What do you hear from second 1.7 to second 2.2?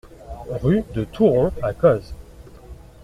Cozes